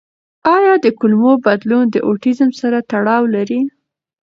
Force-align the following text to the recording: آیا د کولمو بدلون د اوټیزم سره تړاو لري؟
آیا 0.55 0.73
د 0.83 0.87
کولمو 0.99 1.33
بدلون 1.45 1.85
د 1.93 1.97
اوټیزم 2.07 2.49
سره 2.61 2.77
تړاو 2.91 3.23
لري؟ 3.35 3.59